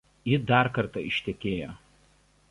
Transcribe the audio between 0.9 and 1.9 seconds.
ištekėjo.